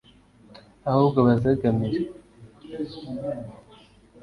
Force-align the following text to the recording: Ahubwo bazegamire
Ahubwo 0.89 1.19
bazegamire 1.27 1.99